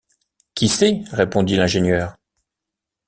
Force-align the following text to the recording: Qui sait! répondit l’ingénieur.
Qui 0.55 0.67
sait! 0.67 1.03
répondit 1.11 1.57
l’ingénieur. 1.57 2.17